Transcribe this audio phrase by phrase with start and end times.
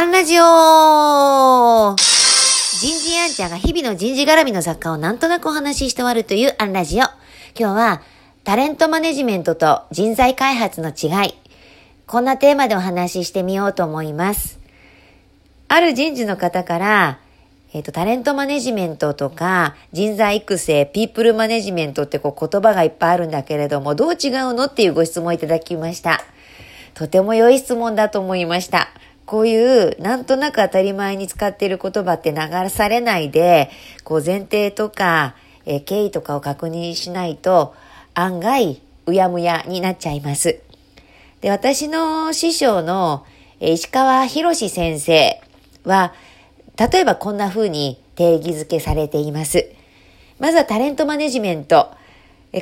[0.00, 7.02] アンラジオ人事アンちゃんが日々の人事絡みの作家をなんとなくお話しして終わるというアンラジオ。
[7.58, 8.02] 今日は、
[8.44, 11.34] タレントマネジメントと人材開発の違い。
[12.06, 14.60] こんなテーマでお話ししてみようと思います。
[15.66, 17.18] ある人事の方から、
[17.72, 26.20] えっ、ー、と、タレントマネジメントとか、人材育成、ピープルマネジメントってこう言葉がいっぱいあるんだけれども、どう違うのっていうご質問をいただきました。
[26.94, 28.90] とても良い質問だと思いました。
[29.28, 33.70] こういうなんとなく当たり前に使っている言葉って流されないで、
[34.02, 35.34] こう前提とか、
[35.66, 37.74] え、経緯とかを確認しないと
[38.14, 40.60] 案外うやむやになっちゃいます。
[41.42, 43.26] で、私の師匠の
[43.60, 45.42] 石川博先生
[45.84, 46.14] は、
[46.78, 49.70] 例えばこんな風に定義づけされています。
[50.38, 51.90] まずはタレントマネジメント。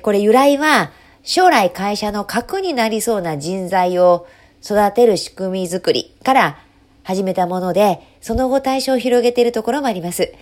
[0.02, 0.90] これ由来は
[1.22, 4.26] 将来会社の核になりそうな人材を
[4.66, 6.58] 育てる仕組みづくりから
[7.04, 10.34] 始めたもので、その後対象を広げているところもあります。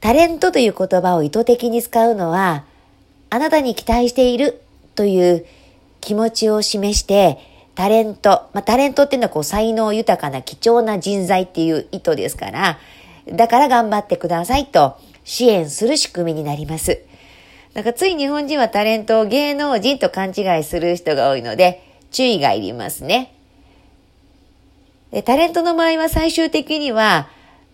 [0.00, 2.64] タレントという言葉を意図的に使うのは、
[3.28, 4.62] あなたに期待している
[4.94, 5.44] という
[6.00, 7.38] 気持ちを示して、
[7.74, 12.78] タレント、まあ、タレントっていうのはこう才能豊かな貴重な人材っていう意図ですから、
[13.26, 17.02] だから頑張ってくださいと支援する仕組みになります。
[17.74, 23.32] なんかつい日本人はタレントを芸能人と勘違いする人が多いので注意がいりますね。
[25.12, 27.28] でタレントの場合は最終的には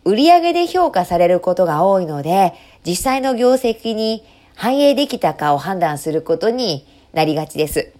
[0.04, 7.92] 売上で評価されることが多いので実際の業績に反映できたかを判断することになりがちです。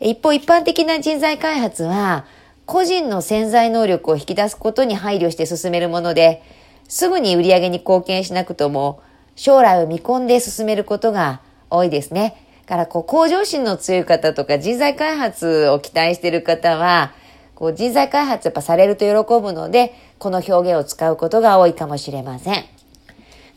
[0.00, 2.26] 一方、一般的な人材開発は、
[2.66, 6.42] 個人の潜在能力を引き出すことに配慮して進めるもので、
[6.88, 9.00] すぐに売上に貢献しなくとも、
[9.34, 12.42] 将来を見込んで進めることが多いですね。
[12.66, 17.12] からこう向上心の強い方とか人材開発を期待している方は、
[17.56, 22.64] こう人材開発やっぱされると喜ぶので、この表現を使うことが多いかもしれません。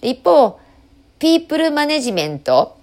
[0.01, 0.57] 一方、
[1.19, 2.79] ピープルマネジメント、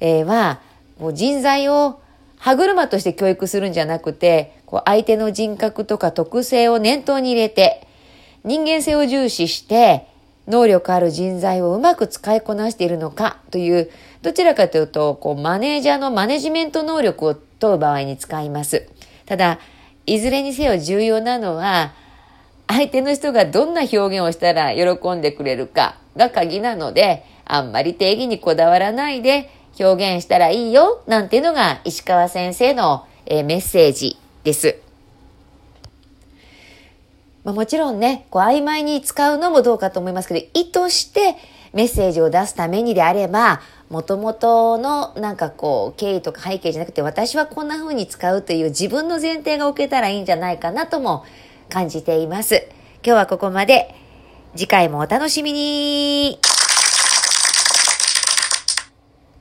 [0.00, 0.60] は、
[0.98, 2.00] もう人材を
[2.36, 7.86] 歯車として教育するんじゃなくて、こう相手の人格とか特性を念頭に入れて、
[8.44, 10.06] 人間性を重視して、
[10.48, 13.90] 能力ある人材をうまく使いこなしているのかという、
[14.22, 18.88] どちらかというと、こう、マネージャーのマネジメント能力を問う場合に使います。
[19.26, 19.58] ただ、
[20.06, 21.92] いずれにせよ重要なのは、
[22.66, 34.76] 相手の人がどんな表現をしたら喜んでくれるかが鍵なので、あんまり定義にこだわらないで、表現したらいいよ、なんていうのが石川先生の、え、メッセージです。
[37.44, 41.36] まあ、もちろんね、こう曖昧に使うのもどうかと思いますけど、意図して
[41.72, 51.24] メッセージを出すためにであれば、もともとのなんかこう経緯とか背景じゃなくて、私はこんな風に使うという自分の前提が置けたらいいんじゃないかなとも
[51.68, 52.66] 感じています。
[53.04, 53.94] 今日はここまで。
[54.56, 56.40] 次回もお楽しみに